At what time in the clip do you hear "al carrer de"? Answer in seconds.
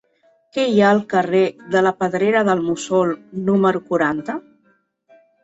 0.93-1.83